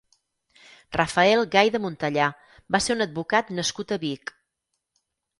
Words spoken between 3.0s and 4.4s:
advocat nascut a Vic.